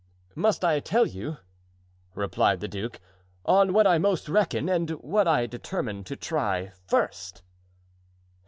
[0.33, 1.37] "Must I tell you,"
[2.15, 2.99] replied the duke,
[3.45, 7.43] "on what I most reckon and what I determine to try first?"